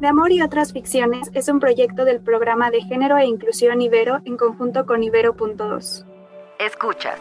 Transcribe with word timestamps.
De 0.00 0.08
Amor 0.08 0.32
y 0.32 0.42
otras 0.42 0.72
ficciones 0.72 1.30
es 1.34 1.48
un 1.48 1.60
proyecto 1.60 2.04
del 2.04 2.20
programa 2.20 2.70
de 2.70 2.82
género 2.82 3.16
e 3.16 3.26
inclusión 3.26 3.80
Ibero 3.80 4.20
en 4.24 4.36
conjunto 4.36 4.86
con 4.86 5.02
Ibero.2. 5.04 6.04
Escuchas 6.58 7.18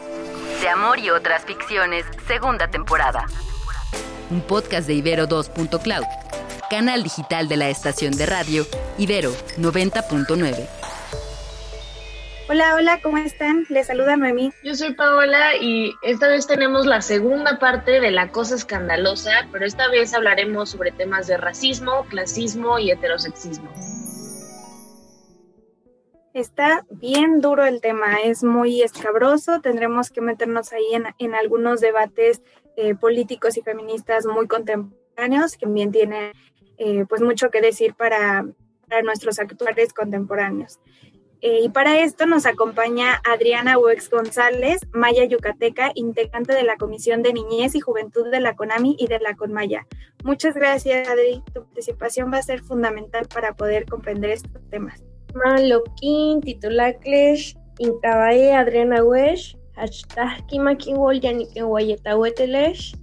De 0.62 0.70
Amor 0.70 1.00
y 1.00 1.10
otras 1.12 1.46
ficciones, 1.46 2.04
segunda 2.28 2.70
temporada. 2.70 3.28
Un 4.32 4.42
podcast 4.42 4.88
de 4.88 4.96
Ibero 4.96 5.28
2.cloud, 5.28 6.06
canal 6.70 7.04
digital 7.04 7.48
de 7.48 7.58
la 7.58 7.70
estación 7.70 8.14
de 8.14 8.26
radio 8.26 8.66
Ibero 8.98 9.32
90.9. 9.58 10.83
Hola, 12.54 12.76
hola, 12.76 13.00
¿cómo 13.02 13.18
están? 13.18 13.66
Les 13.70 13.88
saluda 13.88 14.16
Noemí. 14.16 14.52
Yo 14.64 14.76
soy 14.76 14.94
Paola 14.94 15.56
y 15.60 15.92
esta 16.04 16.28
vez 16.28 16.46
tenemos 16.46 16.86
la 16.86 17.02
segunda 17.02 17.58
parte 17.58 18.00
de 18.00 18.12
La 18.12 18.30
Cosa 18.30 18.54
Escandalosa, 18.54 19.48
pero 19.52 19.66
esta 19.66 19.90
vez 19.90 20.14
hablaremos 20.14 20.70
sobre 20.70 20.92
temas 20.92 21.26
de 21.26 21.38
racismo, 21.38 22.06
clasismo 22.12 22.78
y 22.78 22.92
heterosexismo. 22.92 23.74
Está 26.36 26.86
bien 26.92 27.42
duro 27.42 27.66
el 27.66 27.82
tema, 27.82 28.18
es 28.24 28.44
muy 28.44 28.84
escabroso, 28.84 29.60
tendremos 29.60 30.12
que 30.12 30.22
meternos 30.22 30.74
ahí 30.74 31.02
en, 31.18 31.34
algunos 31.34 31.82
debates 31.82 32.44
eh, 32.78 32.94
políticos 32.94 33.58
y 33.58 33.64
feministas 33.64 34.28
muy 34.28 34.48
contemporáneos, 34.48 35.54
que 35.54 35.66
también 35.66 35.92
tienen 35.92 36.34
eh, 36.78 37.06
pues 37.10 37.24
mucho 37.24 37.50
que 37.50 37.62
decir 37.62 37.96
para, 37.96 38.46
para 38.88 39.02
nuestros 39.02 39.40
actuales 39.40 39.92
contemporáneos. 39.92 40.78
Eh, 41.46 41.60
y 41.62 41.68
para 41.68 42.00
esto 42.00 42.26
nos 42.26 42.46
acompaña 42.46 43.22
Adriana 43.30 43.78
Wex 43.78 44.10
González, 44.10 44.80
maya 44.94 45.26
yucateca, 45.26 45.92
integrante 45.94 46.54
de 46.54 46.64
la 46.64 46.78
Comisión 46.78 47.22
de 47.22 47.34
Niñez 47.34 47.76
y 47.76 47.82
Juventud 47.82 48.32
de 48.32 48.40
la 48.40 48.56
CONAMI 48.56 48.96
y 48.98 49.08
de 49.08 49.20
la 49.20 49.36
CONMAYA. 49.36 49.86
Muchas 50.24 50.56
gracias, 50.56 51.06
Adri. 51.06 51.44
Tu 51.54 51.66
participación 51.66 52.32
va 52.32 52.38
a 52.38 52.44
ser 52.44 52.62
fundamental 52.62 53.28
para 53.28 53.58
poder 53.58 53.86
comprender 53.88 54.30
estos 54.30 54.62
temas. 54.70 55.04
Maloquín, 55.36 56.40
titulacles, 56.40 57.58
Adriana 58.56 59.02
hashtag 59.76 60.48
Kimakinwol, 60.48 61.20
Yaniken 61.20 61.66
Wayetahueteles, 61.66 62.94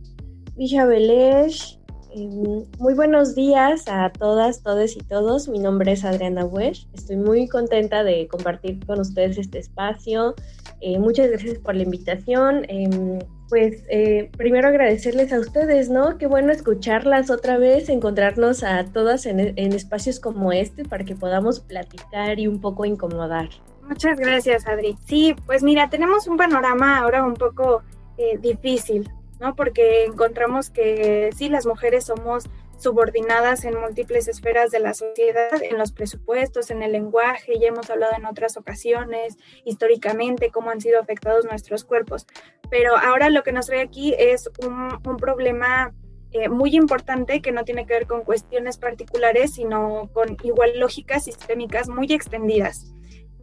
Villa 0.57 0.86
Em, 0.86 1.80
muy 2.16 2.94
buenos 2.94 3.34
días 3.34 3.84
a 3.86 4.11
todas, 4.11 4.62
todos 4.62 4.97
y 4.97 5.00
todos. 5.00 5.48
Mi 5.48 5.58
nombre 5.58 5.92
es 5.92 6.05
Adriana 6.05 6.44
Wesh. 6.44 6.89
Estoy 6.92 7.17
muy 7.17 7.48
contenta 7.48 8.02
de 8.02 8.27
compartir 8.27 8.84
con 8.84 9.00
ustedes 9.00 9.39
este 9.39 9.58
espacio. 9.58 10.34
Eh, 10.80 10.98
muchas 10.98 11.28
gracias 11.28 11.58
por 11.58 11.77
la 11.77 11.83
invitación. 11.83 12.64
Em, 12.69 13.20
pues 13.48 13.84
eh, 13.89 14.30
primero 14.36 14.69
agradecerles 14.69 15.33
a 15.33 15.41
ustedes, 15.41 15.91
¿no? 15.91 16.19
Qué 16.19 16.27
bueno 16.27 16.52
escucharlas 16.52 17.30
otra 17.30 17.58
vez, 17.58 17.89
encontrarnos 17.89 18.62
a 18.64 18.84
todas 18.86 19.27
en, 19.27 19.41
espacios 19.56 20.20
como 20.20 20.52
este 20.52 20.84
para 20.84 21.05
que 21.05 21.14
podamos 21.14 21.61
platicar 21.61 22.39
y 22.39 22.47
un 22.47 22.61
poco 22.61 22.84
incomodar. 22.84 23.48
Muchas 23.89 24.19
gracias, 24.19 24.67
Adri. 24.67 24.97
Sí, 25.06 25.34
pues 25.47 25.62
mira, 25.62 25.91
tenemos 25.91 26.27
un 26.28 26.36
panorama 26.36 26.98
ahora 26.98 27.24
un 27.24 27.34
poco 27.34 27.83
eh, 28.19 28.39
difícil, 28.39 29.08
¿no? 29.41 29.56
Porque 29.56 30.05
encontramos 30.05 30.70
que 30.70 31.30
sí, 31.36 31.48
las 31.48 31.66
mujeres 31.66 32.05
somos 32.05 32.44
subordinadas 32.80 33.64
en 33.64 33.78
múltiples 33.78 34.27
esferas 34.28 34.70
de 34.70 34.80
la 34.80 34.94
sociedad, 34.94 35.62
en 35.62 35.77
los 35.78 35.92
presupuestos, 35.92 36.70
en 36.70 36.83
el 36.83 36.92
lenguaje, 36.92 37.58
ya 37.58 37.68
hemos 37.68 37.91
hablado 37.91 38.12
en 38.16 38.24
otras 38.24 38.56
ocasiones, 38.56 39.36
históricamente, 39.64 40.50
cómo 40.50 40.70
han 40.70 40.80
sido 40.80 41.00
afectados 41.00 41.44
nuestros 41.44 41.84
cuerpos. 41.84 42.27
Pero 42.70 42.96
ahora 42.96 43.28
lo 43.28 43.42
que 43.42 43.52
nos 43.52 43.66
trae 43.66 43.83
aquí 43.83 44.14
es 44.18 44.50
un, 44.64 44.98
problema 45.18 45.92
eh, 46.33 46.48
muy 46.48 46.74
importante 46.74 47.42
que 47.42 47.52
no 47.52 47.64
tiene 47.64 47.84
que 47.86 47.94
ver 47.94 48.06
con 48.06 48.22
cuestiones 48.22 48.78
particulares, 48.78 49.55
sino 49.55 50.08
con 50.12 50.36
igual 50.42 50.78
lógicas 50.78 51.24
sistémicas 51.24 51.88
muy 51.88 52.06
extendidas. 52.12 52.94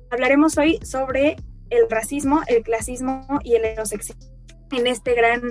Hablaremos 0.10 0.58
hoy 0.58 0.80
sobre 0.84 1.36
el 1.70 1.90
racismo, 1.90 2.42
el 2.48 2.64
clasismo 2.64 3.28
y 3.44 3.56
el 3.56 3.66
heterosexismo 3.66 4.37
en 4.72 4.88
este 4.88 5.14
gran 5.14 5.42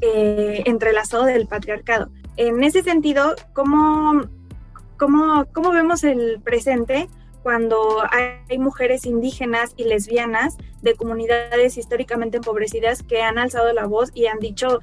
eh, 0.00 0.62
entrelazado 0.66 1.24
del 1.24 1.46
patriarcado. 1.46 2.10
En 2.36 2.62
ese 2.62 2.82
sentido, 2.82 3.34
¿cómo, 3.52 4.22
cómo, 4.96 5.46
cómo 5.52 5.70
vemos 5.70 6.04
el 6.04 6.40
presente? 6.42 7.08
cuando 7.44 8.02
hay 8.10 8.58
mujeres 8.58 9.04
indígenas 9.04 9.74
y 9.76 9.84
lesbianas 9.84 10.56
de 10.80 10.94
comunidades 10.94 11.76
históricamente 11.76 12.38
empobrecidas 12.38 13.02
que 13.02 13.20
han 13.20 13.36
alzado 13.36 13.70
la 13.74 13.84
voz 13.84 14.10
y 14.14 14.26
han 14.26 14.38
dicho 14.38 14.80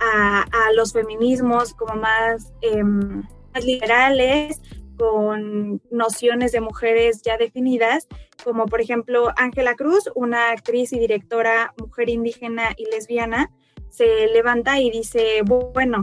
a, 0.00 0.46
los 0.74 0.94
feminismos 0.94 1.74
como 1.74 1.96
más, 1.96 2.52
em, 2.62 3.24
más 3.52 3.64
liberales, 3.64 4.62
con 4.98 5.80
nociones 5.90 6.52
de 6.52 6.60
mujeres 6.60 7.22
ya 7.22 7.36
definidas, 7.36 8.08
como 8.44 8.66
por 8.66 8.80
ejemplo 8.80 9.28
Ángela 9.36 9.74
Cruz, 9.74 10.10
una 10.14 10.50
actriz 10.50 10.92
y 10.92 10.98
directora 10.98 11.72
mujer 11.78 12.08
indígena 12.08 12.74
y 12.76 12.86
lesbiana, 12.90 13.50
se 13.90 14.26
levanta 14.28 14.80
y 14.80 14.90
dice, 14.90 15.42
bueno, 15.42 16.02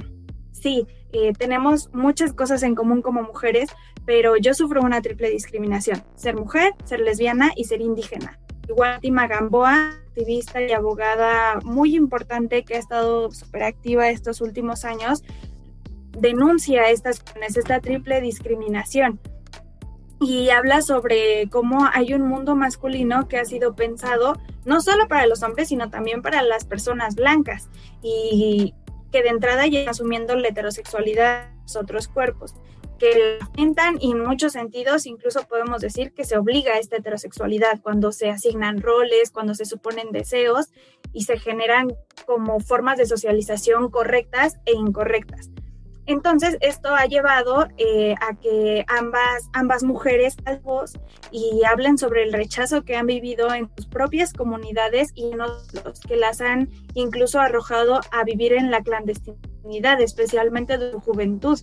sí, 0.51 0.88
eh, 1.11 1.34
tenemos 1.34 1.89
muchas 1.94 2.34
cosas 2.34 2.63
en 2.63 2.75
común 2.75 3.01
como 3.01 3.22
mujeres, 3.22 3.69
pero 4.05 4.38
yo 4.38 4.53
sufro 4.53 4.81
una 4.81 5.01
triple 5.01 5.29
discriminación, 5.29 6.03
ser 6.16 6.35
mujer, 6.35 6.73
ser 6.84 7.01
lesbiana 7.01 7.51
y 7.55 7.66
ser 7.66 7.81
indígena. 7.81 8.39
Igual 8.67 9.00
Tima 9.00 9.28
Gamboa, 9.28 9.91
activista 10.07 10.61
y 10.61 10.72
abogada 10.72 11.59
muy 11.63 11.95
importante 11.95 12.63
que 12.63 12.75
ha 12.75 12.79
estado 12.79 13.31
súper 13.31 13.63
activa 13.63 14.09
estos 14.09 14.41
últimos 14.41 14.85
años, 14.85 15.23
denuncia 16.17 16.89
estas, 16.89 17.23
esta 17.55 17.79
triple 17.79 18.21
discriminación 18.21 19.19
y 20.19 20.49
habla 20.49 20.81
sobre 20.81 21.49
cómo 21.49 21.87
hay 21.93 22.13
un 22.13 22.27
mundo 22.27 22.55
masculino 22.55 23.27
que 23.27 23.37
ha 23.37 23.45
sido 23.45 23.75
pensado 23.75 24.39
no 24.63 24.81
solo 24.81 25.07
para 25.07 25.27
los 25.27 25.43
hombres, 25.43 25.69
sino 25.69 25.89
también 25.89 26.21
para 26.21 26.41
las 26.41 26.65
personas 26.65 27.15
blancas 27.15 27.69
y 28.01 28.73
que 29.11 29.23
de 29.23 29.29
entrada 29.29 29.67
ya 29.67 29.89
asumiendo 29.89 30.35
la 30.35 30.49
heterosexualidad 30.49 31.49
de 31.49 31.61
los 31.61 31.75
otros 31.75 32.07
cuerpos, 32.07 32.55
que 32.97 33.39
lamentan 33.39 33.97
y 33.99 34.11
en 34.11 34.21
muchos 34.21 34.53
sentidos 34.53 35.05
incluso 35.05 35.43
podemos 35.47 35.81
decir 35.81 36.13
que 36.13 36.23
se 36.23 36.37
obliga 36.37 36.73
a 36.73 36.79
esta 36.79 36.97
heterosexualidad 36.97 37.81
cuando 37.81 38.11
se 38.11 38.29
asignan 38.29 38.81
roles, 38.81 39.31
cuando 39.31 39.53
se 39.53 39.65
suponen 39.65 40.11
deseos 40.11 40.67
y 41.13 41.25
se 41.25 41.37
generan 41.37 41.93
como 42.25 42.59
formas 42.59 42.97
de 42.97 43.05
socialización 43.05 43.89
correctas 43.89 44.57
e 44.65 44.73
incorrectas. 44.73 45.49
Entonces, 46.07 46.57
esto 46.61 46.93
ha 46.93 47.05
llevado 47.05 47.67
eh, 47.77 48.13
a 48.21 48.35
que 48.35 48.85
ambas, 48.88 49.49
ambas 49.53 49.83
mujeres 49.83 50.35
voz 50.63 50.93
y 51.31 51.63
hablen 51.66 51.97
sobre 51.97 52.23
el 52.23 52.33
rechazo 52.33 52.83
que 52.83 52.95
han 52.95 53.07
vivido 53.07 53.53
en 53.53 53.71
sus 53.75 53.88
propias 53.88 54.31
comunidades 54.31 55.11
y 55.16 55.31
en 55.31 55.39
que 56.07 56.16
las 56.16 56.41
han 56.41 56.69
incluso 56.93 57.39
arrojado 57.39 58.01
a 58.11 58.23
vivir 58.23 58.53
en 58.53 58.69
la 58.69 58.83
clandestinidad, 58.83 59.99
especialmente 59.99 60.77
de 60.77 60.91
su 60.91 60.99
juventud. 60.99 61.59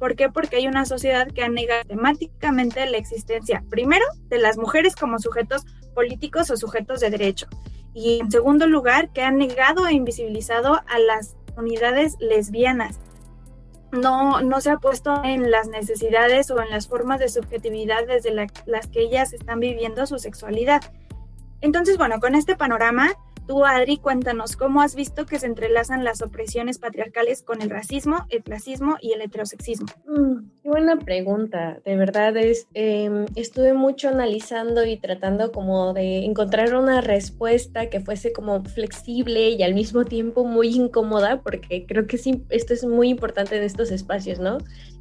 ¿Por 0.00 0.16
qué? 0.16 0.28
Porque 0.28 0.56
hay 0.56 0.66
una 0.66 0.86
sociedad 0.86 1.28
que 1.28 1.44
ha 1.44 1.48
negado 1.48 1.84
temáticamente 1.84 2.84
la 2.86 2.96
existencia, 2.96 3.64
primero, 3.70 4.04
de 4.28 4.38
las 4.38 4.58
mujeres 4.58 4.96
como 4.96 5.20
sujetos 5.20 5.64
políticos 5.94 6.50
o 6.50 6.56
sujetos 6.56 6.98
de 6.98 7.10
derecho. 7.10 7.46
Y 7.94 8.18
en 8.20 8.30
segundo 8.30 8.66
lugar, 8.66 9.12
que 9.12 9.22
ha 9.22 9.30
negado 9.30 9.86
e 9.86 9.92
invisibilizado 9.92 10.74
a 10.88 10.98
las 10.98 11.36
unidades 11.56 12.16
lesbianas 12.18 12.98
no, 13.94 14.42
no 14.42 14.60
se 14.60 14.70
ha 14.70 14.76
puesto 14.78 15.22
en 15.24 15.50
las 15.50 15.68
necesidades 15.68 16.50
o 16.50 16.60
en 16.60 16.70
las 16.70 16.88
formas 16.88 17.20
de 17.20 17.28
subjetividad 17.28 18.06
desde 18.06 18.32
las 18.32 18.86
que 18.88 19.00
ellas 19.00 19.32
están 19.32 19.60
viviendo 19.60 20.06
su 20.06 20.18
sexualidad. 20.18 20.82
Entonces, 21.60 21.96
bueno, 21.96 22.20
con 22.20 22.34
este 22.34 22.56
panorama, 22.56 23.12
tú, 23.46 23.64
Adri, 23.64 23.96
cuéntanos 23.96 24.56
cómo 24.56 24.82
has 24.82 24.94
visto 24.94 25.26
que 25.26 25.38
se 25.38 25.46
entrelazan 25.46 26.04
las 26.04 26.20
opresiones 26.22 26.78
patriarcales 26.78 27.42
con 27.42 27.62
el 27.62 27.70
racismo, 27.70 28.26
el 28.28 28.42
clasismo 28.42 28.96
y 29.00 29.12
el 29.12 29.22
heterosexismo. 29.22 29.86
Mm, 30.06 30.50
buena 30.74 30.98
pregunta, 30.98 31.80
de 31.84 31.94
verdad 31.96 32.36
es, 32.36 32.66
em, 32.74 33.26
estuve 33.36 33.74
mucho 33.74 34.08
analizando 34.08 34.84
y 34.84 34.96
tratando 34.96 35.52
como 35.52 35.92
de 35.92 36.24
encontrar 36.24 36.74
una 36.74 37.00
respuesta 37.00 37.88
que 37.88 38.00
fuese 38.00 38.32
como 38.32 38.60
flexible 38.64 39.50
y 39.50 39.62
al 39.62 39.72
mismo 39.72 40.04
tiempo 40.04 40.44
muy 40.44 40.74
incómoda, 40.74 41.42
porque 41.42 41.86
creo 41.86 42.08
que 42.08 42.18
sí, 42.18 42.42
esto 42.48 42.74
es 42.74 42.84
muy 42.84 43.08
importante 43.10 43.56
en 43.56 43.62
estos 43.62 43.92
espacios, 43.92 44.40
¿no? 44.40 44.58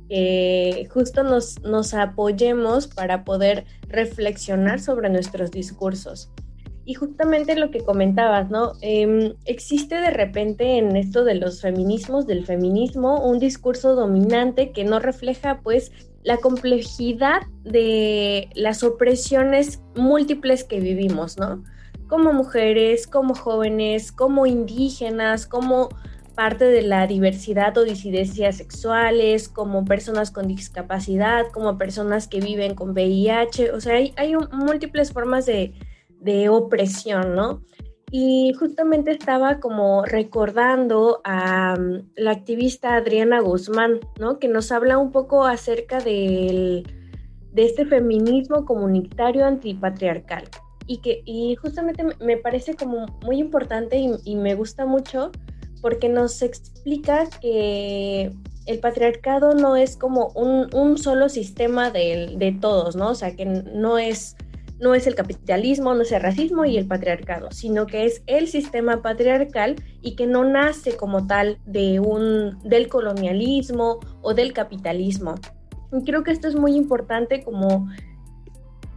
que 0.09 0.87
justo 0.91 1.23
nos 1.23 1.93
apoyemos 1.95 2.85
para 2.85 3.23
poder 3.23 3.65
reflexionar 3.87 4.79
sobre 4.79 5.09
nuestros 5.09 5.49
discursos. 5.49 6.29
Y 6.85 6.95
justamente 6.95 7.55
lo 7.55 7.71
que 7.71 7.79
comentabas, 7.79 8.49
¿no? 8.49 8.73
Em, 8.81 9.33
existe 9.45 9.95
de 9.95 10.09
repente 10.09 10.77
en 10.77 10.95
esto 10.95 11.23
de 11.23 11.35
los 11.35 11.61
feminismos, 11.61 12.27
del 12.27 12.45
feminismo, 12.45 13.25
un 13.25 13.39
discurso 13.39 13.95
dominante 13.95 14.71
que 14.71 14.83
no 14.83 14.99
refleja 14.99 15.61
pues 15.63 15.91
la 16.23 16.37
complejidad 16.37 17.41
de 17.63 18.49
las 18.55 18.83
opresiones 18.83 19.81
múltiples 19.95 20.63
que 20.63 20.79
vivimos, 20.79 21.37
¿no? 21.37 21.63
Como 22.07 22.33
mujeres, 22.33 23.07
como 23.07 23.33
jóvenes, 23.33 24.11
como 24.11 24.45
indígenas, 24.45 25.45
como 25.45 25.89
parte 26.35 26.65
de 26.65 26.81
la 26.81 27.05
diversidad 27.07 27.77
o 27.77 27.83
disidencias 27.83 28.57
sexuales, 28.57 29.47
como 29.49 29.85
personas 29.85 30.31
con 30.31 30.47
discapacidad, 30.47 31.45
como 31.53 31.77
personas 31.77 32.27
que 32.27 32.39
viven 32.39 32.75
con 32.75 32.91
VIH, 32.91 33.71
o 33.71 33.79
sea, 33.79 33.95
hay, 33.95 34.35
múltiples 34.51 35.11
formas 35.11 35.45
de, 35.45 35.73
de 36.23 36.49
opresión, 36.49 37.35
¿no? 37.35 37.61
Y 38.15 38.53
justamente 38.59 39.09
estaba 39.09 39.59
como 39.59 40.05
recordando 40.05 41.21
a 41.23 41.75
mm, 41.75 42.11
la 42.15 42.31
activista 42.31 42.95
Adriana 42.95 43.39
Guzmán, 43.39 44.01
¿no? 44.19 44.37
Que 44.37 44.47
nos 44.47 44.71
habla 44.71 44.99
un 44.99 45.11
poco 45.11 45.45
acerca 45.45 45.99
del, 45.99 46.83
de 47.53 47.65
este 47.65 47.85
feminismo 47.85 48.65
comunitario 48.65 49.45
antipatriarcal. 49.45 50.43
Y 50.85 50.97
que 50.97 51.23
y 51.25 51.55
justamente 51.55 52.03
me 52.19 52.37
parece 52.37 52.75
como 52.75 53.07
muy 53.23 53.39
importante 53.39 53.97
y, 53.97 54.35
me 54.35 54.53
gusta 54.53 54.85
mucho 54.85 55.31
porque 55.81 56.07
nos 56.07 56.41
explica 56.41 57.27
que 57.41 58.31
el 58.67 58.79
patriarcado 58.79 59.55
no 59.55 59.75
es 59.75 59.97
como 59.97 60.27
un, 60.35 60.69
un 60.73 60.97
solo 60.97 61.29
sistema 61.29 61.89
de, 61.89 62.35
de, 62.37 62.51
todos, 62.51 62.95
¿no? 62.95 63.09
O 63.09 63.15
sea, 63.15 63.35
que 63.35 63.45
no 63.45 63.97
es 63.97 64.35
no 64.83 64.93
es 64.95 65.07
el 65.07 65.15
capitalismo, 65.15 65.95
no 65.95 66.01
es 66.01 66.11
el 66.11 66.21
racismo 66.21 66.65
y 66.65 66.77
el 66.77 66.85
patriarcado, 66.85 67.49
sino 67.51 67.87
que 67.87 68.05
es 68.05 68.21
el 68.27 68.47
sistema 68.47 69.01
patriarcal 69.01 69.77
y 70.01 70.15
que 70.15 70.27
no 70.27 70.43
nace 70.43 70.97
como 70.97 71.25
tal 71.25 71.57
de 71.65 72.01
un, 72.01 72.59
del 72.63 72.89
colonialismo 72.89 74.01
o 74.21 74.33
del 74.33 74.51
capitalismo. 74.51 75.35
Creo 76.05 76.23
que 76.23 76.31
esto 76.31 76.49
es 76.49 76.55
muy 76.55 76.75
importante 76.75 77.43
como 77.43 77.87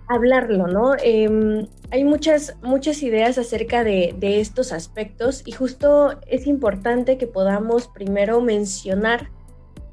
hablarlo, 0.08 0.66
¿no? 0.66 0.94
Em, 1.02 1.66
hay 1.90 2.04
muchas, 2.04 2.56
muchas 2.62 3.02
ideas 3.02 3.38
acerca 3.38 3.84
de 3.84 4.40
estos 4.40 4.72
aspectos 4.72 5.42
y 5.46 5.52
justo 5.52 6.18
es 6.26 6.46
importante 6.46 7.16
que 7.16 7.28
podamos 7.28 7.88
primero 7.88 8.40
mencionar 8.40 9.30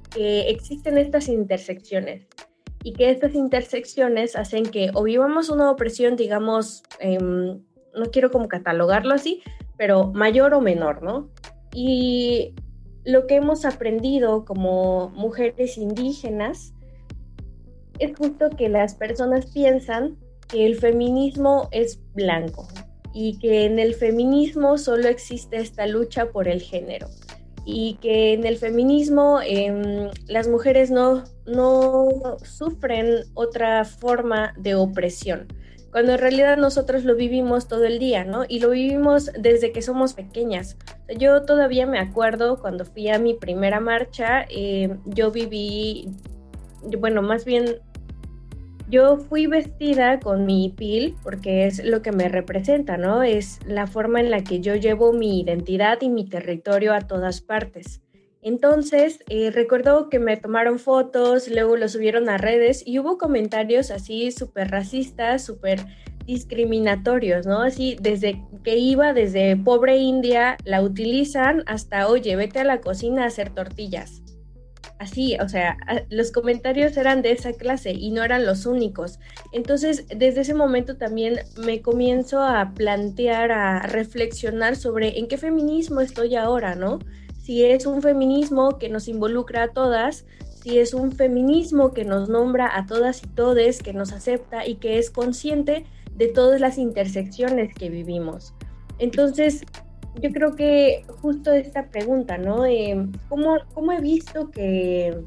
que 0.09 0.49
existen 0.49 0.97
estas 0.97 1.27
intersecciones 1.27 2.27
y 2.83 2.94
que 2.94 3.09
estas 3.09 3.33
intersecciones 3.33 4.35
hacen 4.35 4.65
que 4.65 4.91
o 4.94 5.03
vivamos 5.03 5.50
una 5.50 5.71
opresión, 5.71 6.15
digamos, 6.15 6.83
em, 7.00 7.63
no 7.95 8.06
quiero 8.12 8.30
como 8.30 8.47
catalogarlo 8.47 9.13
así, 9.13 9.41
pero 9.77 10.12
mayor 10.12 10.53
o 10.53 10.62
menor, 10.62 11.01
¿no? 11.01 11.30
Y 11.74 12.53
lo 13.06 13.25
que 13.25 13.35
hemos 13.35 13.65
aprendido 13.65 14.45
como 14.45 15.09
mujeres 15.09 15.77
indígenas 15.77 16.74
es 18.00 18.15
justo 18.18 18.50
que 18.50 18.69
las 18.69 18.95
personas 18.95 19.45
piensan 19.47 20.18
que 20.50 20.65
el 20.65 20.75
feminismo 20.75 21.69
es 21.71 22.01
blanco 22.13 22.68
y 23.13 23.39
que 23.39 23.65
en 23.65 23.79
el 23.79 23.94
feminismo 23.94 24.77
solo 24.77 25.07
existe 25.07 25.57
esta 25.57 25.88
lucha 25.88 26.31
por 26.31 26.47
el 26.47 26.62
género 26.62 27.07
y 27.65 27.95
que 28.01 28.33
en 28.33 28.45
el 28.45 28.57
feminismo 28.57 29.39
em, 29.45 30.10
las 30.27 30.48
mujeres 30.48 30.92
no, 30.92 31.24
no 31.45 32.38
sufren 32.44 33.24
otra 33.33 33.86
forma 33.86 34.54
de 34.57 34.75
opresión, 34.75 35.48
cuando 35.92 36.13
en 36.13 36.19
realidad 36.19 36.57
nosotros 36.57 37.04
lo 37.04 37.15
vivimos 37.15 37.68
todo 37.68 37.86
el 37.86 38.00
día, 38.00 38.24
¿no? 38.25 38.44
Y 38.48 38.60
lo 38.60 38.71
vivimos 38.71 39.31
desde 39.38 39.71
que 39.71 39.81
somos 39.81 40.13
pequeñas. 40.13 40.77
Yo 41.18 41.44
todavía 41.44 41.86
me 41.86 42.00
acuerdo 42.00 42.60
cuando 42.60 42.83
fui 42.83 43.10
a 43.10 43.19
mi 43.19 43.36
primera 43.36 43.80
marcha, 43.80 44.45
em, 44.50 45.00
yo 45.06 45.31
viví, 45.31 46.10
bueno, 47.00 47.21
más 47.21 47.45
bien 47.45 47.77
yo 48.93 49.17
fui 49.17 49.47
vestida 49.47 50.19
con 50.19 50.45
mi 50.45 50.69
pil 50.69 51.15
porque 51.23 51.65
es 51.65 51.83
lo 51.83 52.03
que 52.03 52.11
me 52.11 52.29
representa, 52.29 52.95
¿no? 52.95 53.23
Es 53.23 53.59
la 53.65 53.87
forma 53.87 54.19
en 54.19 54.29
la 54.29 54.43
que 54.43 54.59
yo 54.59 54.75
llevo 54.75 55.13
mi 55.13 55.41
identidad 55.41 55.97
y 56.01 56.09
mi 56.09 56.29
territorio 56.29 56.93
a 56.93 57.01
todas 57.01 57.41
partes. 57.41 58.03
Entonces, 58.43 59.23
eh, 59.29 59.49
recuerdo 59.49 60.09
que 60.09 60.19
me 60.19 60.37
tomaron 60.37 60.77
fotos, 60.77 61.47
luego 61.47 61.75
lo 61.75 61.89
subieron 61.89 62.29
a 62.29 62.37
redes 62.37 62.83
y 62.85 62.99
hubo 62.99 63.17
comentarios 63.17 63.89
así 63.89 64.31
súper 64.31 64.69
racistas, 64.69 65.43
súper 65.43 65.79
discriminatorios, 66.27 67.47
¿no? 67.47 67.63
Así, 67.63 67.97
desde 67.99 68.45
que 68.63 68.77
iba, 68.77 69.13
desde 69.13 69.57
pobre 69.57 69.97
India, 69.97 70.55
la 70.65 70.83
utilizan 70.83 71.63
hasta, 71.65 72.07
oye, 72.09 72.35
vete 72.35 72.59
a 72.59 72.63
la 72.63 72.79
cocina 72.79 73.23
a 73.23 73.27
hacer 73.27 73.49
tortillas 73.49 74.22
así, 75.03 75.38
o 75.39 75.47
sea, 75.47 75.77
los 76.09 76.31
comentarios 76.31 76.97
eran 76.97 77.21
de 77.21 77.31
esa 77.31 77.53
clase 77.53 77.91
y 77.91 78.11
no 78.11 78.23
eran 78.23 78.45
los 78.45 78.65
únicos. 78.65 79.19
Entonces, 79.51 80.05
desde 80.07 80.41
ese 80.41 80.53
momento 80.53 80.97
también 80.97 81.39
me 81.57 81.81
comienzo 81.81 82.41
a 82.41 82.73
plantear, 82.73 83.51
a 83.51 83.83
reflexionar 83.83 84.75
sobre 84.75 85.19
en 85.19 85.27
qué 85.27 85.38
feminismo 85.38 86.01
estoy 86.01 86.35
ahora, 86.35 86.75
¿no? 86.75 87.00
Si 87.41 87.63
es 87.63 87.85
un 87.85 88.01
feminismo 88.01 88.79
que 88.79 88.89
nos 88.89 89.07
involucra 89.07 89.63
a 89.63 89.67
todas, 89.69 90.25
si 90.63 90.79
es 90.79 90.94
un 90.94 91.11
feminismo 91.11 91.91
que 91.91 92.05
nos 92.05 92.29
nombra 92.29 92.77
a 92.77 92.85
todas 92.85 93.21
y 93.23 93.27
todes, 93.27 93.83
que 93.83 93.94
nos 93.94 94.13
acepta 94.13 94.65
y 94.65 94.75
que 94.75 94.97
es 94.97 95.09
consciente 95.11 95.85
de 96.15 96.27
todas 96.27 96.61
las 96.61 96.77
intersecciones 96.77 97.73
que 97.73 97.89
vivimos. 97.89 98.53
Entonces, 99.00 99.65
yo 100.21 100.31
creo 100.31 100.56
que 100.56 101.06
justo 101.21 101.51
esta 101.51 101.88
pregunta, 101.89 102.38
¿no? 102.38 102.63
¿cómo, 103.30 103.92
he 103.92 104.01
visto 104.01 104.51
que, 104.51 105.18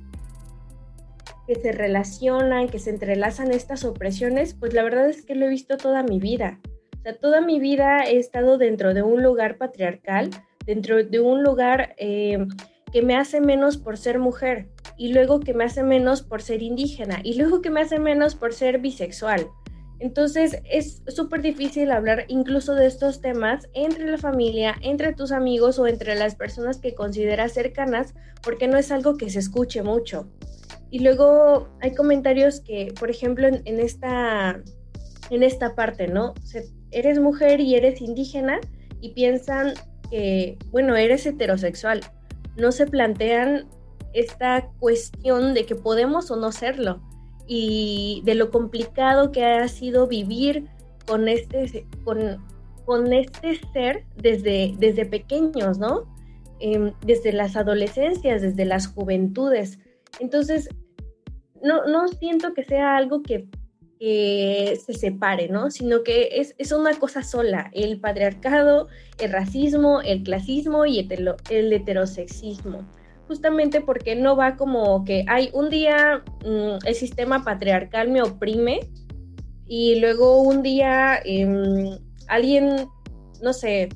que 1.47 1.55
se 1.57 1.73
relacionan, 1.73 2.69
que 2.69 2.79
se 2.79 2.91
entrelazan 2.91 3.51
estas 3.53 3.85
opresiones? 3.85 4.55
Pues 4.55 4.75
la 4.75 4.83
verdad 4.83 5.09
es 5.09 5.23
que 5.23 5.35
lo 5.35 5.47
he 5.47 5.51
visto 5.51 5.77
toda 5.77 6.03
mi 6.03 6.21
vida. 6.21 6.61
O 6.99 7.03
sea, 7.03 7.17
toda 7.19 7.41
mi 7.41 7.61
vida 7.61 8.05
he 8.05 8.19
estado 8.19 8.59
dentro 8.59 8.95
de 8.95 9.03
un 9.03 9.23
lugar 9.23 9.59
patriarcal, 9.59 10.31
dentro 10.65 11.03
de 11.05 11.21
un 11.21 11.43
lugar 11.43 11.95
eh, 11.99 12.47
que 12.93 13.03
me 13.03 13.17
hace 13.17 13.41
menos 13.41 13.77
por 13.77 13.97
ser 13.97 14.19
mujer, 14.19 14.69
y 14.97 15.13
luego 15.13 15.41
que 15.41 15.53
me 15.53 15.65
hace 15.65 15.83
menos 15.83 16.23
por 16.23 16.43
ser 16.43 16.63
indígena, 16.63 17.21
y 17.23 17.35
luego 17.35 17.61
que 17.61 17.71
me 17.71 17.81
hace 17.81 17.99
menos 17.99 18.35
por 18.35 18.53
ser 18.53 18.79
bisexual. 18.79 19.49
Entonces 19.99 20.59
es 20.71 21.03
súper 21.09 21.41
difícil 21.41 21.91
hablar 21.91 22.25
incluso 22.29 22.75
de 22.75 22.87
estos 22.87 23.21
temas 23.21 23.67
entre 23.73 24.11
la 24.11 24.19
familia, 24.19 24.77
entre 24.83 25.15
tus 25.15 25.33
amigos 25.33 25.79
o 25.79 25.87
entre 25.87 26.15
las 26.17 26.35
personas 26.35 26.79
que 26.79 26.95
consideras 26.95 27.53
cercanas, 27.53 28.15
porque 28.43 28.69
no 28.69 28.77
es 28.77 28.93
algo 28.93 29.17
que 29.17 29.31
se 29.31 29.39
escuche 29.39 29.83
mucho. 29.83 30.29
Y 30.91 30.99
luego 30.99 31.69
hay 31.81 31.95
comentarios 31.95 32.61
que, 32.61 32.93
por 32.99 33.11
ejemplo, 33.11 33.49
en, 33.49 33.81
esta, 33.81 34.61
en 35.31 35.43
esta 35.43 35.75
parte, 35.75 36.09
¿no? 36.09 36.35
eres 36.93 37.19
mujer 37.19 37.61
y 37.61 37.75
eres 37.75 38.01
indígena 38.01 38.61
y 39.01 39.11
piensan 39.11 39.75
que, 40.11 40.57
bueno, 40.71 40.95
eres 40.95 41.27
heterosexual. 41.27 42.01
No 42.57 42.71
se 42.71 42.87
plantean 42.87 43.67
esta 44.13 44.71
cuestión 44.79 45.53
de 45.53 45.67
que 45.67 45.75
podemos 45.75 46.31
o 46.31 46.37
no 46.37 46.53
serlo 46.53 47.03
y 47.47 48.23
de 48.25 48.35
lo 48.35 48.51
complicado 48.51 49.33
que 49.33 49.45
ha 49.45 49.69
sido 49.69 50.07
vivir 50.07 50.69
con 51.07 51.29
este, 51.29 51.87
con, 52.05 52.45
con 52.85 53.13
este 53.13 53.61
ser 53.73 54.05
desde, 54.17 54.75
desde 54.79 55.07
pequeños, 55.07 55.79
¿no? 55.79 56.05
Em, 56.59 56.93
desde 57.05 57.33
las 57.33 57.57
adolescencias, 57.57 58.43
desde 58.43 58.65
las 58.65 58.89
juventudes. 58.89 59.79
Entonces, 60.21 60.69
no, 61.63 61.87
no 61.87 62.09
siento 62.09 62.55
que 62.55 62.65
sea 62.65 62.97
algo 62.97 63.23
que, 63.23 63.49
se 63.99 64.93
separe, 64.93 65.49
¿no? 65.49 65.71
Sino 65.71 66.03
que 66.03 66.29
es, 66.33 66.55
es, 66.59 66.71
una 66.71 66.99
cosa 66.99 67.23
sola, 67.23 67.71
el 67.73 67.99
patriarcado, 67.99 68.89
el 69.19 69.33
racismo, 69.33 70.03
el 70.03 70.23
clasismo 70.23 70.85
y 70.85 71.09
el 71.49 71.73
heterosexismo 71.73 72.87
justamente 73.27 73.81
porque 73.81 74.15
no 74.15 74.37
va 74.37 74.57
como 74.57 75.05
que 75.05 75.25
hay 75.29 75.51
un 75.53 75.71
día 75.71 76.23
mm, 76.45 76.87
el 76.87 76.95
sistema 76.95 77.45
patriarcal 77.45 78.09
me 78.09 78.23
oprime 78.23 78.81
y 79.67 79.99
luego 80.01 80.43
un 80.43 80.63
día 80.63 81.21
em, 81.25 81.99
alguien, 82.29 82.89
no 83.43 83.53
sé, 83.53 83.89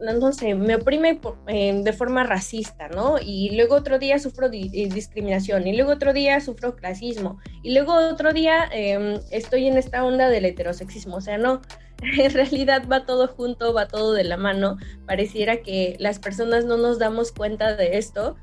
no 0.00 0.32
sé, 0.32 0.54
me 0.54 0.76
oprime 0.76 1.20
em, 1.46 1.82
de 1.82 1.92
forma 1.92 2.24
racista, 2.24 2.88
¿no? 2.88 3.16
Y 3.20 3.54
luego 3.56 3.74
otro 3.74 3.98
día 3.98 4.18
sufro 4.18 4.46
eh, 4.52 4.88
discriminación, 4.92 5.66
y 5.66 5.76
luego 5.76 5.92
otro 5.92 6.12
día 6.12 6.40
sufro 6.40 6.76
clasismo, 6.76 7.38
y 7.62 7.74
luego 7.74 7.94
otro 7.94 8.32
día 8.32 8.68
em, 8.72 9.20
estoy 9.30 9.66
en 9.66 9.76
esta 9.76 10.04
onda 10.04 10.28
del 10.28 10.44
heterosexismo, 10.44 11.16
o 11.16 11.20
sea, 11.20 11.38
no, 11.38 11.60
en 12.02 12.32
realidad 12.32 12.84
va 12.90 13.04
todo 13.04 13.28
junto, 13.28 13.72
va 13.74 13.86
todo 13.86 14.12
de 14.12 14.24
la 14.24 14.36
mano. 14.36 14.76
Pareciera 15.06 15.62
que 15.62 15.96
las 15.98 16.18
personas 16.18 16.64
no 16.64 16.76
nos 16.76 16.98
damos 16.98 17.32
cuenta 17.32 17.76
de 17.76 17.98
esto, 17.98 18.36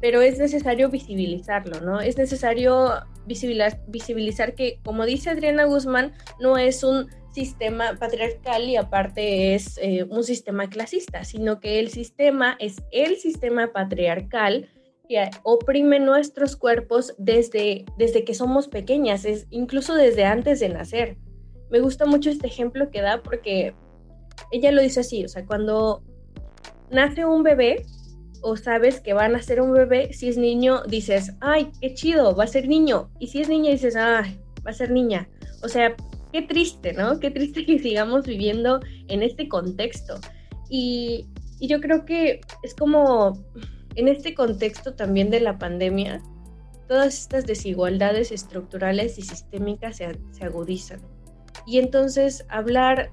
pero 0.00 0.22
es 0.22 0.38
necesario 0.38 0.90
visibilizarlo, 0.90 1.80
¿no? 1.80 2.00
Es 2.00 2.18
necesario 2.18 2.92
visibilizar 3.26 4.54
que, 4.54 4.80
como 4.84 5.04
dice 5.06 5.30
Adriana 5.30 5.64
Guzmán, 5.64 6.12
no 6.40 6.56
es 6.56 6.84
un 6.84 7.08
sistema 7.38 7.96
patriarcal 7.98 8.68
y 8.68 8.76
aparte 8.76 9.54
es 9.54 9.78
eh, 9.78 10.04
un 10.04 10.24
sistema 10.24 10.68
clasista, 10.68 11.24
sino 11.24 11.60
que 11.60 11.78
el 11.78 11.90
sistema 11.90 12.56
es 12.58 12.82
el 12.90 13.16
sistema 13.16 13.72
patriarcal 13.72 14.68
que 15.08 15.30
oprime 15.42 16.00
nuestros 16.00 16.56
cuerpos 16.56 17.14
desde, 17.16 17.84
desde 17.96 18.24
que 18.24 18.34
somos 18.34 18.68
pequeñas, 18.68 19.24
es 19.24 19.46
incluso 19.50 19.94
desde 19.94 20.24
antes 20.24 20.60
de 20.60 20.68
nacer 20.68 21.16
me 21.70 21.80
gusta 21.80 22.06
mucho 22.06 22.30
este 22.30 22.46
ejemplo 22.46 22.90
que 22.90 23.02
da 23.02 23.22
porque 23.22 23.74
ella 24.50 24.72
lo 24.72 24.82
dice 24.82 25.00
así, 25.00 25.24
o 25.24 25.28
sea, 25.28 25.44
cuando 25.44 26.02
nace 26.90 27.24
un 27.24 27.42
bebé, 27.42 27.84
o 28.40 28.56
sabes 28.56 29.00
que 29.00 29.12
van 29.12 29.34
a 29.34 29.42
ser 29.42 29.60
un 29.60 29.72
bebé. 29.72 30.12
Si 30.12 30.28
es 30.28 30.38
niño, 30.38 30.82
dices, 30.84 31.34
ay, 31.40 31.72
qué 31.80 31.94
chido, 31.94 32.36
va 32.36 32.44
a 32.44 32.46
ser 32.46 32.68
niño. 32.68 33.10
Y 33.18 33.28
si 33.28 33.40
es 33.40 33.48
niña, 33.48 33.72
dices, 33.72 33.96
ay, 33.96 34.40
va 34.64 34.70
a 34.70 34.74
ser 34.74 34.92
niña. 34.92 35.28
O 35.62 35.68
sea, 35.68 35.96
qué 36.32 36.42
triste, 36.42 36.92
¿no? 36.92 37.18
Qué 37.20 37.30
triste 37.30 37.64
que 37.64 37.78
sigamos 37.78 38.26
viviendo 38.26 38.80
en 39.08 39.22
este 39.22 39.48
contexto. 39.48 40.20
Y, 40.68 41.26
y 41.60 41.68
yo 41.68 41.80
creo 41.80 42.04
que 42.04 42.40
es 42.62 42.74
como 42.74 43.38
en 43.94 44.08
este 44.08 44.34
contexto 44.34 44.94
también 44.94 45.30
de 45.30 45.40
la 45.40 45.58
pandemia, 45.58 46.22
todas 46.86 47.18
estas 47.18 47.46
desigualdades 47.46 48.32
estructurales 48.32 49.18
y 49.18 49.22
sistémicas 49.22 49.96
se, 49.96 50.18
se 50.30 50.44
agudizan. 50.44 51.00
Y 51.66 51.78
entonces 51.78 52.46
hablar 52.48 53.10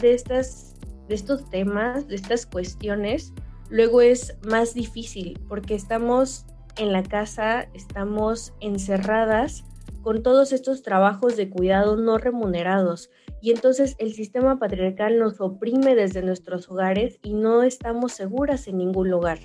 de, 0.00 0.14
estas, 0.14 0.74
de 1.08 1.14
estos 1.14 1.48
temas, 1.50 2.08
de 2.08 2.16
estas 2.16 2.46
cuestiones, 2.46 3.32
luego 3.68 4.00
es 4.00 4.36
más 4.46 4.74
difícil 4.74 5.38
porque 5.48 5.74
estamos 5.74 6.46
en 6.76 6.92
la 6.92 7.02
casa, 7.02 7.68
estamos 7.74 8.54
encerradas 8.60 9.64
con 10.04 10.22
todos 10.22 10.52
estos 10.52 10.82
trabajos 10.82 11.34
de 11.34 11.48
cuidado 11.48 11.96
no 11.96 12.18
remunerados. 12.18 13.10
Y 13.40 13.52
entonces 13.52 13.96
el 13.98 14.12
sistema 14.12 14.58
patriarcal 14.58 15.18
nos 15.18 15.40
oprime 15.40 15.94
desde 15.94 16.20
nuestros 16.20 16.70
hogares 16.70 17.18
y 17.22 17.32
no 17.32 17.62
estamos 17.62 18.12
seguras 18.12 18.68
en 18.68 18.76
ningún 18.76 19.10
lugar. 19.10 19.38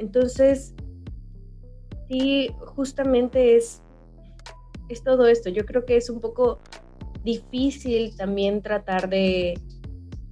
Entonces, 0.00 0.74
sí, 2.08 2.50
justamente 2.74 3.56
es, 3.56 3.82
es 4.88 5.04
todo 5.04 5.28
esto. 5.28 5.48
Yo 5.48 5.64
creo 5.64 5.84
que 5.84 5.96
es 5.96 6.10
un 6.10 6.20
poco 6.20 6.58
difícil 7.22 8.16
también 8.16 8.62
tratar 8.62 9.08
de 9.08 9.54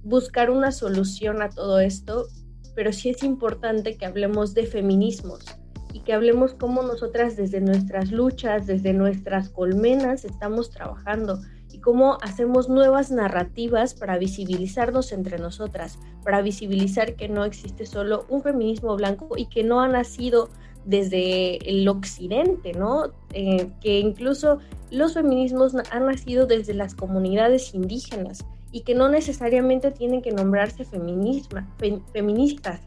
buscar 0.03 0.49
una 0.49 0.73
solución 0.73 1.41
a 1.41 1.49
todo 1.49 1.79
esto, 1.79 2.27
pero 2.75 2.91
sí 2.91 3.11
es 3.11 3.23
importante 3.23 3.95
que 3.95 4.05
hablemos 4.05 4.53
de 4.53 4.65
feminismos 4.65 5.60
y 5.93 5.99
que 5.99 6.13
hablemos 6.13 6.53
cómo 6.53 6.83
nosotras 6.83 7.35
desde 7.35 7.61
nuestras 7.61 8.11
luchas, 8.11 8.67
desde 8.67 8.93
nuestras 8.93 9.49
colmenas 9.49 10.25
estamos 10.25 10.69
trabajando 10.69 11.39
y 11.71 11.79
cómo 11.79 12.17
hacemos 12.21 12.69
nuevas 12.69 13.11
narrativas 13.11 13.93
para 13.93 14.17
visibilizarnos 14.17 15.11
entre 15.11 15.37
nosotras, 15.39 15.99
para 16.23 16.41
visibilizar 16.41 17.15
que 17.15 17.29
no 17.29 17.45
existe 17.45 17.85
solo 17.85 18.25
un 18.29 18.41
feminismo 18.41 18.95
blanco 18.95 19.29
y 19.37 19.45
que 19.47 19.63
no 19.63 19.81
ha 19.81 19.87
nacido 19.87 20.49
desde 20.85 21.57
el 21.69 21.87
occidente, 21.87 22.73
¿no? 22.73 23.13
Eh, 23.33 23.69
que 23.81 23.99
incluso 23.99 24.59
los 24.89 25.13
feminismos 25.13 25.75
han 25.91 26.05
nacido 26.05 26.47
desde 26.47 26.73
las 26.73 26.95
comunidades 26.95 27.73
indígenas 27.73 28.43
y 28.71 28.81
que 28.81 28.95
no 28.95 29.09
necesariamente 29.09 29.91
tienen 29.91 30.21
que 30.21 30.31
nombrarse 30.31 30.85
feministas 30.85 32.81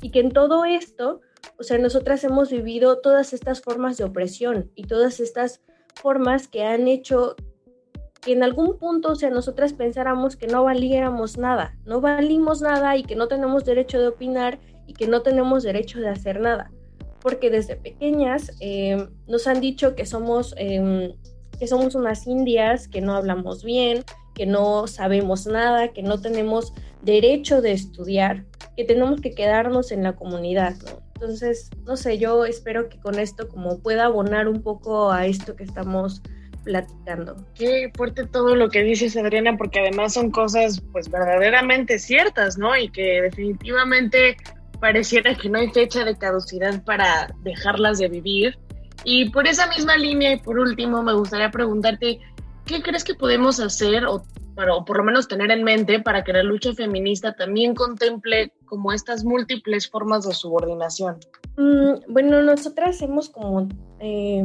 y 0.00 0.10
que 0.10 0.20
en 0.20 0.30
todo 0.30 0.64
esto, 0.64 1.20
o 1.58 1.62
sea, 1.62 1.78
nosotras 1.78 2.24
hemos 2.24 2.50
vivido 2.50 3.00
todas 3.00 3.32
estas 3.32 3.60
formas 3.60 3.96
de 3.96 4.04
opresión 4.04 4.70
y 4.74 4.84
todas 4.84 5.20
estas 5.20 5.60
formas 5.94 6.48
que 6.48 6.64
han 6.64 6.88
hecho 6.88 7.36
que 8.24 8.32
en 8.32 8.42
algún 8.42 8.78
punto, 8.78 9.10
o 9.12 9.14
sea, 9.14 9.30
nosotras 9.30 9.74
pensáramos 9.74 10.36
que 10.36 10.46
no 10.46 10.64
valiéramos 10.64 11.36
nada, 11.36 11.76
no 11.84 12.00
valimos 12.00 12.62
nada 12.62 12.96
y 12.96 13.02
que 13.02 13.16
no 13.16 13.28
tenemos 13.28 13.64
derecho 13.64 14.00
de 14.00 14.08
opinar 14.08 14.58
y 14.86 14.94
que 14.94 15.06
no 15.06 15.22
tenemos 15.22 15.62
derecho 15.62 16.00
de 16.00 16.08
hacer 16.08 16.40
nada, 16.40 16.72
porque 17.20 17.50
desde 17.50 17.76
pequeñas 17.76 18.50
eh, 18.60 19.08
nos 19.26 19.46
han 19.46 19.60
dicho 19.60 19.94
que 19.94 20.06
somos, 20.06 20.54
em, 20.56 21.12
que 21.58 21.66
somos 21.66 21.94
unas 21.94 22.26
indias, 22.26 22.88
que 22.88 23.02
no 23.02 23.14
hablamos 23.14 23.62
bien, 23.62 24.04
que 24.34 24.46
no 24.46 24.86
sabemos 24.86 25.46
nada, 25.46 25.92
que 25.92 26.02
no 26.02 26.20
tenemos 26.20 26.72
derecho 27.02 27.60
de 27.60 27.72
estudiar, 27.72 28.44
que 28.76 28.84
tenemos 28.84 29.20
que 29.20 29.32
quedarnos 29.32 29.92
en 29.92 30.02
la 30.02 30.14
comunidad, 30.14 30.74
Entonces, 31.14 31.70
no 31.84 31.96
sé, 31.96 32.18
yo 32.18 32.44
espero 32.44 32.88
que 32.88 32.98
con 32.98 33.18
esto 33.18 33.48
como 33.48 33.78
pueda 33.80 34.06
abonar 34.06 34.48
un 34.48 34.62
poco 34.62 35.12
a 35.12 35.26
esto 35.26 35.54
que 35.56 35.64
estamos 35.64 36.22
platicando. 36.64 37.36
Qué 37.54 37.92
fuerte 37.94 38.26
todo 38.26 38.56
lo 38.56 38.68
que 38.70 38.82
dices, 38.82 39.16
Adriana, 39.16 39.56
porque 39.56 39.80
además 39.80 40.14
son 40.14 40.30
cosas 40.30 40.82
pues 40.92 41.10
verdaderamente 41.10 41.98
ciertas, 41.98 42.58
¿no? 42.58 42.76
Y 42.76 42.88
que 42.90 43.22
definitivamente 43.22 44.36
pareciera 44.80 45.34
que 45.34 45.48
no 45.48 45.58
hay 45.58 45.70
fecha 45.70 46.04
de 46.04 46.16
caducidad 46.16 46.82
para 46.84 47.34
dejarlas 47.42 47.98
de 47.98 48.08
vivir. 48.08 48.58
Y 49.04 49.30
por 49.30 49.46
esa 49.46 49.66
misma 49.66 49.96
línea 49.96 50.32
y 50.32 50.38
por 50.38 50.58
último 50.58 51.02
me 51.02 51.12
gustaría 51.12 51.50
preguntarte, 51.50 52.18
¿qué 52.64 52.82
crees 52.82 53.04
que 53.04 53.14
podemos 53.14 53.60
hacer 53.60 54.06
o, 54.06 54.24
o 54.56 54.84
por 54.84 54.98
lo 54.98 55.04
menos 55.04 55.28
tener 55.28 55.50
en 55.50 55.64
mente 55.64 56.00
para 56.00 56.24
que 56.24 56.32
la 56.32 56.42
lucha 56.42 56.72
feminista 56.74 57.34
también 57.34 57.74
contemple 57.74 58.52
como 58.66 58.92
estas 58.92 59.24
múltiples 59.24 59.88
formas 59.88 60.26
de 60.26 60.34
subordinación? 60.34 61.16
Mm, 61.56 62.12
bueno, 62.12 62.42
nosotras 62.42 63.00
hemos 63.02 63.28
como 63.28 63.68
eh, 64.00 64.44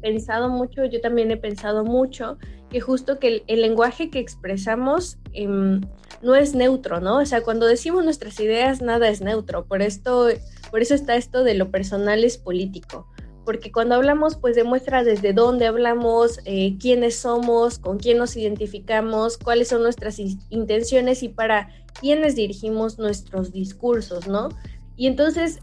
pensado 0.00 0.48
mucho, 0.48 0.84
yo 0.84 1.00
también 1.00 1.30
he 1.30 1.36
pensado 1.36 1.84
mucho, 1.84 2.38
que 2.70 2.80
justo 2.80 3.18
que 3.18 3.44
el, 3.46 3.60
lenguaje 3.60 4.10
que 4.10 4.18
expresamos 4.18 5.18
em, 5.32 5.80
no 6.22 6.34
es 6.34 6.54
neutro, 6.54 7.00
¿no? 7.00 7.18
O 7.18 7.26
sea, 7.26 7.42
cuando 7.42 7.66
decimos 7.66 8.04
nuestras 8.04 8.40
ideas, 8.40 8.80
nada 8.80 9.08
es 9.08 9.20
neutro. 9.20 9.66
Por 9.66 9.82
esto, 9.82 10.28
por 10.70 10.80
eso 10.80 10.94
está 10.94 11.16
esto 11.16 11.44
de 11.44 11.54
lo 11.54 11.70
personal 11.70 12.24
es 12.24 12.38
político. 12.38 13.06
Porque 13.44 13.72
cuando 13.72 13.96
hablamos, 13.96 14.36
pues 14.36 14.54
demuestra 14.54 15.02
desde 15.02 15.32
dónde 15.32 15.66
hablamos, 15.66 16.40
eh, 16.44 16.76
quiénes 16.78 17.18
somos, 17.18 17.78
con 17.78 17.98
quién 17.98 18.18
nos 18.18 18.36
identificamos, 18.36 19.36
cuáles 19.36 19.68
son 19.68 19.82
nuestras 19.82 20.18
intenciones 20.18 21.22
y 21.22 21.28
para 21.28 21.68
quiénes 22.00 22.36
dirigimos 22.36 22.98
nuestros 22.98 23.52
discursos, 23.52 24.28
¿no? 24.28 24.50
Y 24.96 25.08
entonces, 25.08 25.58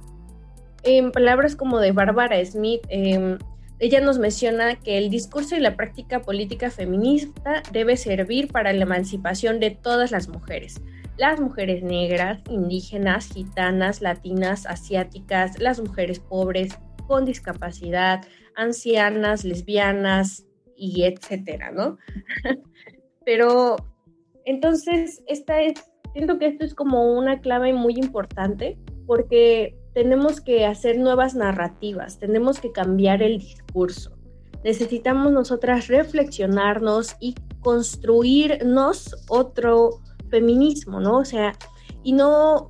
en 0.84 1.12
palabras 1.12 1.56
como 1.56 1.80
de 1.80 1.92
Bárbara 1.92 2.44
Smith, 2.46 2.82
eh, 2.90 3.38
ella 3.80 4.02
nos 4.02 4.20
menciona 4.20 4.76
que 4.76 4.98
el 4.98 5.10
discurso 5.10 5.56
y 5.56 5.62
la 5.62 5.78
práctica 5.78 6.22
política 6.22 6.70
feminista 6.70 7.64
debe 7.72 7.96
servir 7.96 8.50
para 8.52 8.74
la 8.74 8.84
emancipación 8.84 9.62
de 9.62 9.72
todas 9.72 10.12
las 10.12 10.28
mujeres, 10.28 10.82
las 11.18 11.40
mujeres 11.40 11.82
negras, 11.82 12.42
indígenas, 12.50 13.30
gitanas, 13.34 14.02
latinas, 14.02 14.66
asiáticas, 14.66 15.60
las 15.60 15.80
mujeres 15.80 16.20
pobres, 16.20 16.78
con 17.10 17.26
discapacidad, 17.26 18.22
ancianas, 18.56 19.44
lesbianas 19.44 20.46
y 20.78 21.06
etcétera, 21.06 21.72
¿no? 21.72 21.98
Pero 23.26 23.78
entonces, 24.46 25.24
esta 25.28 25.60
es, 25.62 25.74
siento 26.14 26.38
que 26.38 26.46
esto 26.46 26.64
es 26.64 26.76
como 26.76 27.18
una 27.18 27.42
clave 27.42 27.74
muy 27.74 27.96
importante 27.96 28.78
porque 29.08 29.76
tenemos 29.96 30.40
que 30.40 30.68
hacer 30.68 31.00
nuevas 31.00 31.34
narrativas, 31.34 32.20
tenemos 32.20 32.60
que 32.60 32.72
cambiar 32.72 33.24
el 33.24 33.40
discurso. 33.40 34.12
Necesitamos 34.64 35.32
nosotras 35.32 35.88
reflexionarnos 35.88 37.16
y 37.20 37.34
construirnos 37.62 39.16
otro 39.30 40.02
feminismo, 40.30 41.00
¿no? 41.00 41.18
O 41.18 41.26
sea, 41.26 41.58
y 42.04 42.14
no, 42.14 42.70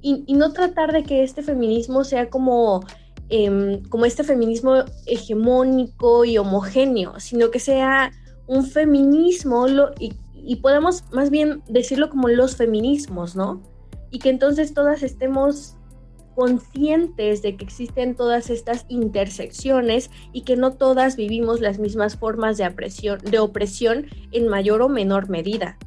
y, 0.00 0.32
no 0.32 0.52
tratar 0.52 0.92
de 0.92 1.02
que 1.04 1.22
este 1.22 1.42
feminismo 1.42 2.02
sea 2.02 2.30
como, 2.30 2.80
em, 3.28 3.82
como 3.88 4.04
este 4.04 4.24
feminismo 4.24 4.84
hegemónico 5.06 6.24
y 6.24 6.38
homogéneo, 6.38 7.18
sino 7.20 7.50
que 7.50 7.58
sea 7.58 8.12
un 8.46 8.66
feminismo 8.66 9.66
y, 9.98 10.14
y 10.34 10.56
podemos 10.56 11.04
más 11.12 11.30
bien 11.30 11.62
decirlo 11.68 12.10
como 12.10 12.28
los 12.28 12.56
feminismos, 12.56 13.34
¿no? 13.36 13.62
Y 14.10 14.18
que 14.18 14.30
entonces 14.30 14.74
todas 14.74 15.02
estemos 15.02 15.76
conscientes 16.34 17.42
de 17.42 17.56
que 17.56 17.64
existen 17.64 18.14
todas 18.14 18.50
estas 18.50 18.84
intersecciones 18.88 20.10
y 20.32 20.42
que 20.42 20.56
no 20.56 20.72
todas 20.72 21.16
vivimos 21.16 21.60
las 21.60 21.78
mismas 21.78 22.16
formas 22.16 22.56
de, 22.56 22.66
opresión, 22.66 23.18
de 23.18 23.38
opresión 23.38 24.06
en 24.32 24.48
mayor 24.48 24.82
o 24.82 24.88
menor 24.88 25.28
medida. 25.28 25.78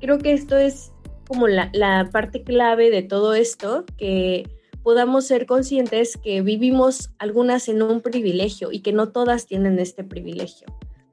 Creo 0.00 0.18
que 0.18 0.32
esto 0.32 0.56
es 0.56 0.92
como 1.26 1.48
la, 1.48 1.70
la 1.72 2.08
parte 2.12 2.42
clave 2.42 2.90
de 2.90 3.02
todo 3.02 3.34
esto, 3.34 3.84
que 3.96 4.48
podamos 4.88 5.26
ser 5.26 5.44
conscientes 5.44 6.16
que 6.16 6.40
vivimos 6.40 7.10
algunas 7.18 7.68
en 7.68 7.82
un 7.82 8.00
privilegio 8.00 8.72
y 8.72 8.80
que 8.80 8.94
no 8.94 9.10
todas 9.10 9.44
tienen 9.44 9.78
este 9.78 10.02
privilegio. 10.02 10.66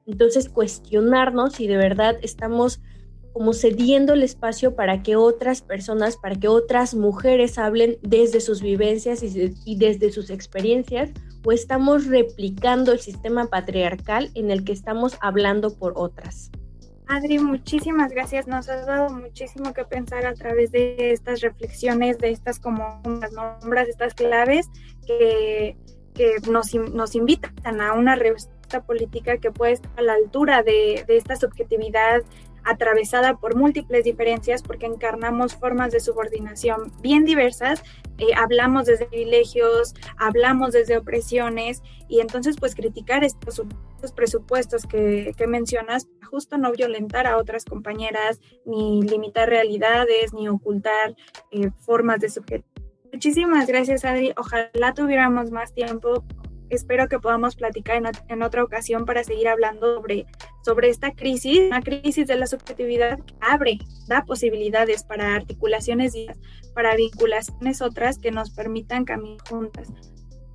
Entonces, 0.06 0.48
cuestionarnos 0.48 1.56
si 1.56 1.66
de 1.66 1.76
verdad 1.76 2.16
estamos 2.22 2.80
como 3.34 3.52
cediendo 3.52 4.14
el 4.14 4.22
espacio 4.22 4.74
para 4.74 5.02
que 5.02 5.16
otras 5.16 5.60
personas, 5.60 6.16
para 6.16 6.36
que 6.36 6.48
otras 6.48 6.94
mujeres 6.94 7.58
hablen 7.58 7.98
desde 8.00 8.40
sus 8.40 8.62
vivencias 8.62 9.22
y, 9.22 9.76
desde 9.76 10.10
sus 10.10 10.30
experiencias, 10.30 11.10
o 11.44 11.52
estamos 11.52 12.06
replicando 12.06 12.92
el 12.92 13.00
sistema 13.00 13.48
patriarcal 13.48 14.30
en 14.32 14.50
el 14.50 14.64
que 14.64 14.72
estamos 14.72 15.18
hablando 15.20 15.76
por 15.76 15.92
otras. 15.96 16.50
Adri, 17.08 17.38
muchísimas 17.38 18.10
gracias. 18.10 18.48
Nos 18.48 18.68
has 18.68 18.86
dado 18.86 19.10
muchísimo 19.10 19.72
que 19.72 19.84
pensar 19.84 20.26
a 20.26 20.34
través 20.34 20.72
de 20.72 21.12
estas 21.12 21.40
reflexiones, 21.40 22.18
de 22.18 22.30
estas 22.30 22.58
como 22.58 23.00
unas 23.04 23.32
nombras, 23.32 23.88
estas 23.88 24.14
claves 24.14 24.68
que, 25.06 25.76
que 26.14 26.36
nos, 26.50 26.74
nos 26.74 27.14
invitan 27.14 27.80
a 27.80 27.92
una 27.92 28.16
respuesta 28.16 28.82
política 28.82 29.38
que 29.38 29.52
puede 29.52 29.74
estar 29.74 29.92
a 29.96 30.02
la 30.02 30.14
altura 30.14 30.62
de, 30.64 31.04
de 31.06 31.16
esta 31.16 31.36
subjetividad 31.36 32.22
atravesada 32.66 33.36
por 33.36 33.56
múltiples 33.56 34.04
diferencias 34.04 34.62
porque 34.62 34.86
encarnamos 34.86 35.54
formas 35.54 35.92
de 35.92 36.00
subordinación 36.00 36.92
bien 37.00 37.24
diversas, 37.24 37.82
eh, 38.18 38.34
hablamos 38.36 38.86
desde 38.86 39.06
privilegios, 39.06 39.94
hablamos 40.18 40.72
desde 40.72 40.98
opresiones 40.98 41.82
y 42.08 42.20
entonces 42.20 42.56
pues 42.58 42.74
criticar 42.74 43.24
estos, 43.24 43.62
presupuestos 44.14 44.86
que, 44.86 45.34
mencionas, 45.48 46.06
justo 46.30 46.58
no 46.58 46.70
violentar 46.72 47.26
a 47.26 47.38
otras 47.38 47.64
compañeras, 47.64 48.40
ni 48.64 49.02
limitar 49.02 49.48
realidades, 49.48 50.32
ni 50.32 50.48
ocultar 50.48 51.16
eh, 51.50 51.70
formas 51.80 52.20
de 52.20 52.28
sujeto. 52.28 52.66
Muchísimas 53.12 53.66
gracias 53.66 54.04
Adri, 54.04 54.32
ojalá 54.36 54.92
tuviéramos 54.94 55.50
más 55.50 55.72
tiempo 55.72 56.24
espero 56.70 57.08
que 57.08 57.18
podamos 57.18 57.56
platicar 57.56 58.02
en, 58.28 58.42
otra 58.42 58.64
ocasión 58.64 59.04
para 59.04 59.24
seguir 59.24 59.48
hablando 59.48 59.96
sobre, 59.96 60.26
sobre 60.64 60.88
esta 60.88 61.12
crisis, 61.12 61.60
una 61.66 61.82
crisis 61.82 62.26
de 62.26 62.36
la 62.36 62.46
subjetividad 62.46 63.18
que 63.18 63.34
abre, 63.40 63.78
da 64.08 64.24
posibilidades 64.24 65.04
para 65.04 65.34
articulaciones 65.34 66.14
y 66.14 66.26
para 66.74 66.96
vinculaciones 66.96 67.80
otras 67.82 68.18
que 68.18 68.30
nos 68.30 68.50
permitan 68.50 69.04
caminar 69.04 69.38
juntas. 69.48 69.88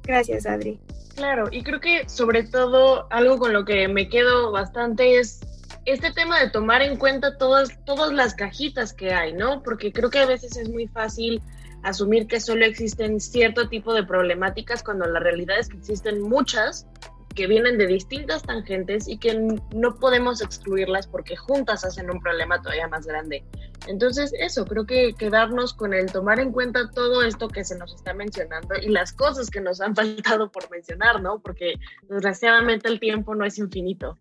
Gracias, 0.03 0.45
Adri. 0.45 0.79
Claro, 1.15 1.47
y 1.51 1.63
creo 1.63 1.79
que 1.79 2.07
sobre 2.07 2.43
todo 2.43 3.07
algo 3.11 3.37
con 3.37 3.53
lo 3.53 3.65
que 3.65 3.87
me 3.87 4.09
quedo 4.09 4.51
bastante 4.51 5.19
es 5.19 5.41
este 5.85 6.11
tema 6.11 6.39
de 6.39 6.49
tomar 6.49 6.81
en 6.81 6.97
cuenta 6.97 7.37
todas, 7.37 7.83
todas 7.85 8.13
las 8.13 8.35
cajitas 8.35 8.93
que 8.93 9.13
hay, 9.13 9.33
¿no? 9.33 9.63
Porque 9.63 9.91
creo 9.91 10.09
que 10.09 10.19
a 10.19 10.25
veces 10.25 10.55
es 10.57 10.69
muy 10.69 10.87
fácil 10.87 11.41
asumir 11.83 12.27
que 12.27 12.39
solo 12.39 12.65
existen 12.65 13.19
cierto 13.19 13.69
tipo 13.69 13.93
de 13.93 14.03
problemáticas 14.03 14.83
cuando 14.83 15.05
la 15.05 15.19
realidad 15.19 15.59
es 15.59 15.69
que 15.69 15.77
existen 15.77 16.21
muchas 16.21 16.87
que 17.33 17.47
vienen 17.47 17.77
de 17.77 17.87
distintas 17.87 18.43
tangentes 18.43 19.07
y 19.07 19.17
que 19.17 19.33
no 19.73 19.95
podemos 19.95 20.41
excluirlas 20.41 21.07
porque 21.07 21.35
juntas 21.35 21.85
hacen 21.85 22.11
un 22.11 22.19
problema 22.19 22.61
todavía 22.61 22.87
más 22.87 23.05
grande. 23.07 23.43
Entonces, 23.87 24.33
eso, 24.37 24.65
creo 24.65 24.85
que 24.85 25.13
quedarnos 25.13 25.73
con 25.73 25.93
el 25.93 26.11
tomar 26.11 26.39
en 26.39 26.51
cuenta 26.51 26.91
todo 26.91 27.23
esto 27.23 27.47
que 27.47 27.63
se 27.63 27.77
nos 27.77 27.93
está 27.95 28.13
mencionando 28.13 28.75
y 28.75 28.89
las 28.89 29.13
cosas 29.13 29.49
que 29.49 29.61
nos 29.61 29.81
han 29.81 29.95
faltado 29.95 30.51
por 30.51 30.69
mencionar, 30.69 31.21
¿no? 31.21 31.39
Porque 31.39 31.75
desgraciadamente 32.09 32.89
el 32.89 32.99
tiempo 32.99 33.33
no 33.33 33.45
es 33.45 33.57
infinito. 33.57 34.17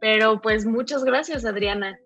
Pero 0.00 0.40
pues 0.40 0.64
muchas 0.64 1.04
gracias, 1.04 1.44
Adriana. 1.44 1.98